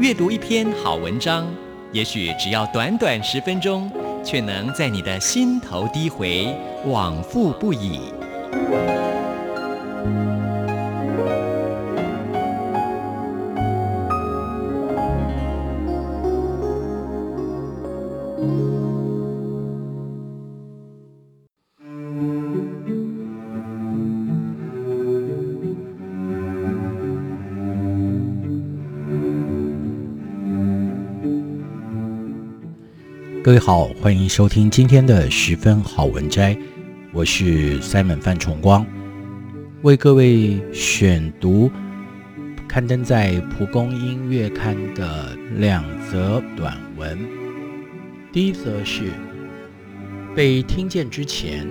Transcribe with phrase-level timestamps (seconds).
[0.00, 1.44] 阅读一篇好文章，
[1.90, 3.90] 也许只要短短十分钟，
[4.24, 6.54] 却能在你的心头低回，
[6.86, 8.12] 往复不已。
[33.48, 36.54] 各位好，欢迎收听今天的十分好文摘，
[37.14, 38.84] 我是 Simon 范崇光，
[39.80, 41.70] 为各位选读
[42.68, 47.18] 刊登在蒲公英月刊的两则短文。
[48.30, 49.04] 第一则是
[50.36, 51.66] 被听见之前，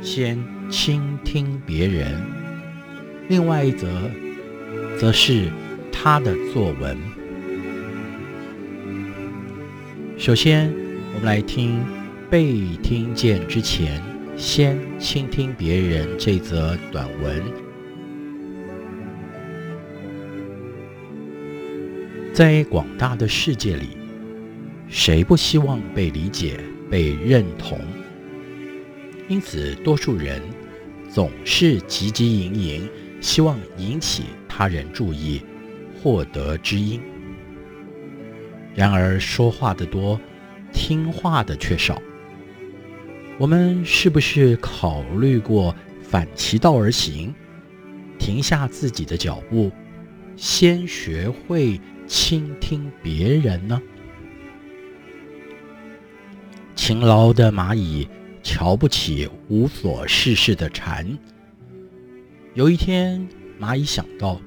[0.00, 0.38] 先
[0.70, 2.12] 倾听别人；
[3.28, 4.08] 另外一则
[4.96, 5.50] 则是
[5.90, 6.96] 他的作文。
[10.16, 10.87] 首先。
[11.18, 11.80] 我们来听
[12.30, 14.00] 《被听见之前，
[14.36, 17.42] 先倾听别人》这则短文。
[22.32, 23.96] 在广大的世界里，
[24.86, 27.80] 谁不希望被理解、被认同？
[29.26, 30.40] 因此，多数人
[31.10, 32.88] 总是汲汲营营，
[33.20, 35.42] 希望引起他人注意，
[36.00, 37.00] 获得知音。
[38.76, 40.20] 然而，说话的多。
[40.78, 42.00] 听话的却少，
[43.36, 47.34] 我们是不是考虑过反其道而行，
[48.16, 49.72] 停下自己的脚步，
[50.36, 53.82] 先学会倾听别人呢？
[56.76, 58.08] 勤劳的蚂蚁
[58.44, 61.18] 瞧不起无所事事的蝉。
[62.54, 63.28] 有一天，
[63.60, 64.40] 蚂蚁想到：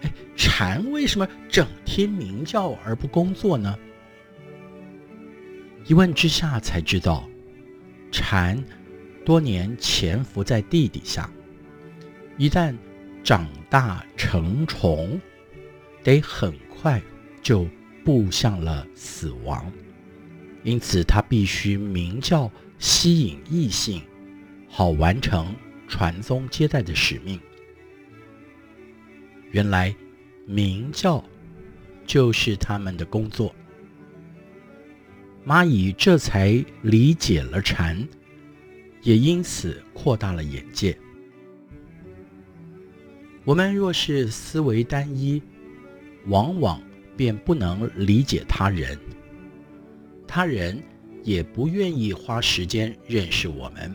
[0.00, 3.76] 哎，蝉为什么整天鸣叫而不工作呢？
[5.86, 7.28] 一问之下才知道，
[8.12, 8.62] 蝉
[9.24, 11.30] 多年潜伏在地底下，
[12.36, 12.74] 一旦
[13.24, 15.20] 长大成虫，
[16.02, 17.00] 得很快
[17.42, 17.66] 就
[18.04, 19.72] 步向了死亡，
[20.62, 24.02] 因此它必须鸣叫吸引异性，
[24.68, 25.54] 好完成
[25.86, 27.40] 传宗接代的使命。
[29.50, 29.94] 原来
[30.44, 31.24] 鸣叫
[32.06, 33.54] 就是他们的工作。
[35.48, 38.06] 蚂蚁这才理解了蝉，
[39.02, 40.94] 也因此扩大了眼界。
[43.46, 45.42] 我们若是思维单一，
[46.26, 46.78] 往往
[47.16, 48.98] 便不能理解他人，
[50.26, 50.82] 他人
[51.24, 53.94] 也不愿意花时间认识我们。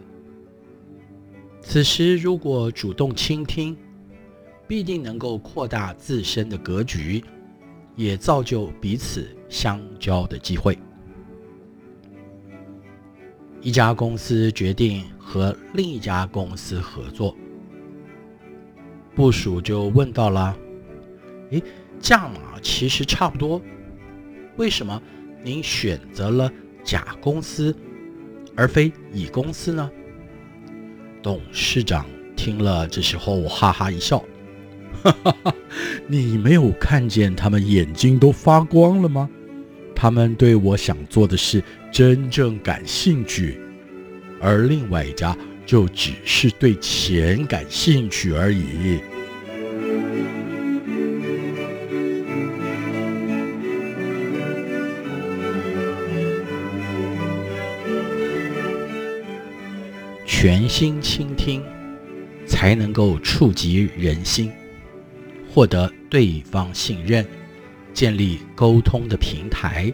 [1.62, 3.78] 此时如果主动倾听，
[4.68, 7.24] 必定能够扩大自身的格局，
[7.96, 10.75] 也造就彼此相交的机会。
[13.63, 17.34] 一家公司决定和另一家公司合作，
[19.16, 20.53] 部署就问到了
[21.51, 21.63] ：“诶，
[21.97, 23.62] 价码其实差不多，
[24.57, 25.01] 为什么
[25.41, 26.51] 您选择了
[26.84, 27.74] 甲公司
[28.53, 29.90] 而非乙公司呢？”
[31.24, 34.22] 董事长听了这时候哈哈一笑
[35.01, 35.56] ：“哈哈哈，
[36.06, 39.30] 你没有看见他们眼睛都发光了吗？”
[40.03, 43.58] 他们对我想做的事真正感兴趣，
[44.41, 45.34] 而另外一家
[45.66, 49.00] 就只是对钱感兴趣而已。
[60.25, 61.63] 全心倾听，
[62.45, 64.51] 才能够触及人心，
[65.50, 67.25] 获得对方信任。
[67.94, 69.94] 建立沟通的平台，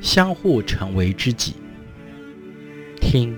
[0.00, 1.54] 相互成为知己。
[3.00, 3.36] 听，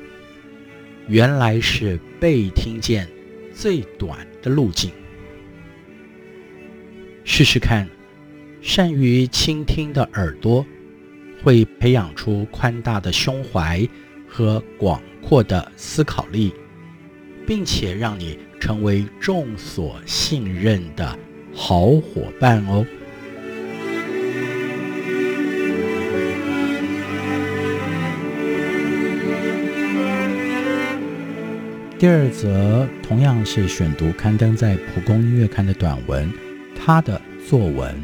[1.08, 3.08] 原来是被听见
[3.52, 4.90] 最短的路径。
[7.24, 7.88] 试试看，
[8.62, 10.64] 善于倾听的耳朵，
[11.42, 13.86] 会培养出宽大的胸怀
[14.28, 16.52] 和广阔的思考力，
[17.44, 21.18] 并且让你成为众所信任的
[21.52, 22.86] 好伙伴哦。
[31.98, 36.31] 第二则同样是选读刊登在《蒲公英月刊》的短文，
[36.78, 37.98] 他的作文。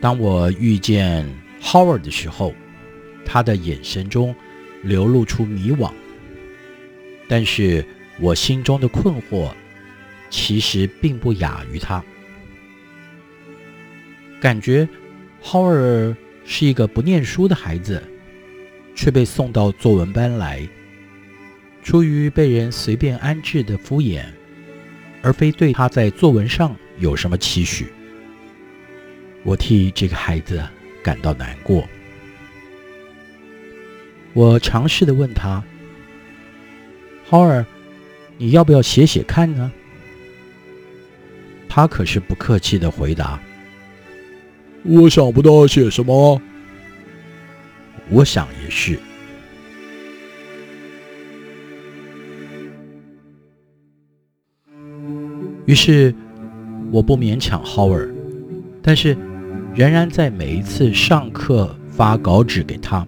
[0.00, 1.28] 当我遇见
[1.60, 2.54] Howard 的时候，
[3.24, 4.32] 他的眼神中
[4.84, 5.90] 流露出迷惘，
[7.26, 7.84] 但是
[8.20, 9.50] 我心中的困惑
[10.30, 12.00] 其实并不亚于他。
[14.40, 14.88] 感觉
[15.42, 16.14] Howard
[16.44, 18.00] 是一个不念书的孩子，
[18.94, 20.68] 却被送到作文班来。
[21.82, 24.24] 出于被人随便安置的敷衍，
[25.20, 27.86] 而非对他在作文上有什么期许，
[29.42, 30.62] 我替这个孩子
[31.02, 31.86] 感到难过。
[34.32, 35.62] 我尝试地问他
[37.28, 37.66] ：“Howard，
[38.38, 39.70] 你要不要写写看呢？”
[41.68, 43.40] 他可是不客气的回答
[44.84, 46.40] ：“我想不到写什么。”
[48.08, 48.98] 我想也是。
[55.66, 56.14] 于是，
[56.90, 58.12] 我不勉强 Howard，
[58.82, 59.16] 但是
[59.74, 63.06] 仍然在每一次上课发稿纸给他。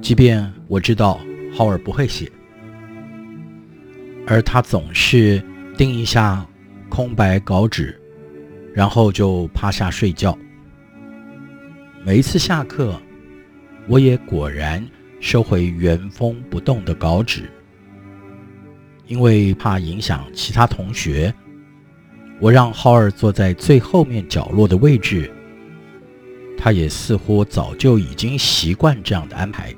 [0.00, 1.18] 即便我知道
[1.54, 2.30] Howard 不会写，
[4.26, 5.42] 而他总是
[5.76, 6.46] 盯一下
[6.88, 7.98] 空白稿纸，
[8.74, 10.36] 然后就趴下睡觉。
[12.04, 13.00] 每一次下课，
[13.88, 14.86] 我也果然
[15.18, 17.50] 收回原封不动的稿纸。
[19.08, 21.34] 因为怕影响其他同学，
[22.38, 25.30] 我让浩尔坐在最后面角落的位置。
[26.56, 29.74] 他也似乎早就已经习惯这样的安排。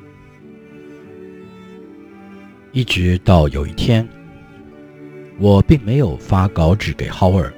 [2.73, 4.09] 一直到有一天，
[5.39, 7.53] 我并没有发稿纸给浩尔，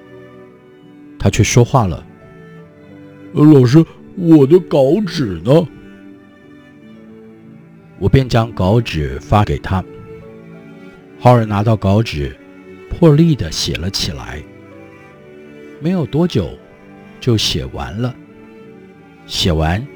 [1.18, 2.04] 他却说话了
[3.32, 3.84] ：“老师，
[4.16, 5.66] 我的稿纸呢？”
[7.98, 9.82] 我便将稿纸发给他。
[11.24, 12.36] 浩尔拿到稿纸，
[12.90, 14.42] 破例地写了起来。
[15.80, 16.50] 没有多久，
[17.20, 18.12] 就写完了。
[19.24, 19.86] 写完，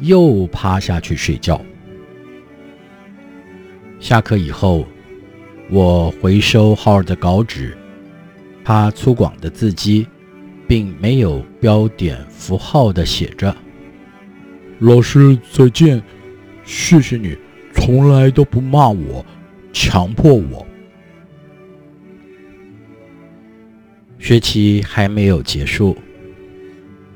[0.00, 1.58] 又趴下去睡觉。
[3.98, 4.86] 下课以后，
[5.70, 7.74] 我回收浩尔的稿纸，
[8.62, 10.06] 他粗犷的字迹，
[10.68, 13.56] 并没有标点符号地写着
[14.80, 16.02] ：“老师再见，
[16.62, 17.34] 谢谢你，
[17.72, 19.24] 从来都不骂我，
[19.72, 20.66] 强迫我。”
[24.24, 25.94] 学期还没有结束，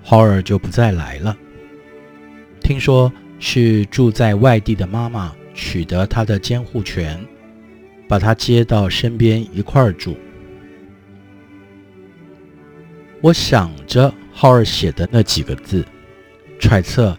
[0.02, 1.34] 浩尔就不再来了。
[2.60, 7.18] 听说是住在外地的妈妈取得他的监护权，
[8.06, 10.18] 把他接到身边一块儿住。
[13.22, 15.82] 我想着浩尔写的那几个字，
[16.60, 17.16] 揣测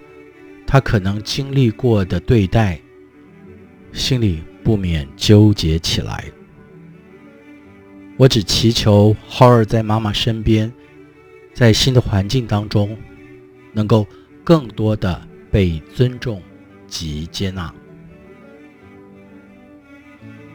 [0.68, 2.80] 他可能经历过的对待，
[3.92, 6.26] 心里不免纠结起来。
[8.20, 10.70] 我只祈求浩尔在妈妈身边，
[11.54, 12.98] 在新的环境当中，
[13.72, 14.06] 能够
[14.44, 16.42] 更多的被尊重
[16.86, 17.74] 及接纳，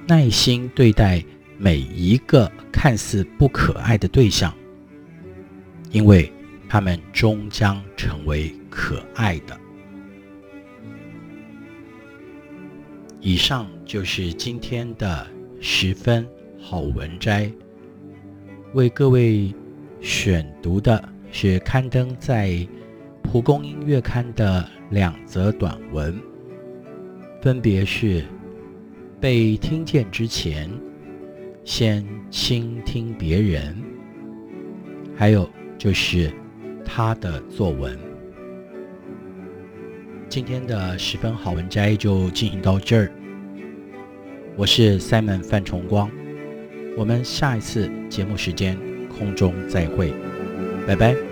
[0.07, 1.25] 耐心对待
[1.57, 4.55] 每一个看似不可爱的对象，
[5.91, 6.31] 因为
[6.69, 9.59] 他们终将成为可爱的。
[13.23, 15.27] 以上就是今天的
[15.63, 16.29] 十分。
[16.67, 17.53] 好文摘，
[18.73, 19.55] 为各位
[20.01, 22.49] 选读的是刊登在
[23.23, 26.19] 《蒲公英月刊》的两则短文，
[27.43, 28.25] 分别是
[29.21, 30.71] 被听见之前，
[31.65, 33.77] 先倾听别人，
[35.15, 36.33] 还有就是
[36.83, 37.95] 他的作文。
[40.31, 43.13] 今天的十分好文摘就进行到这儿，
[44.57, 46.11] 我是 Simon 范崇光。
[46.97, 50.13] 我们下一次节目时间空中再会，
[50.87, 51.24] 拜拜。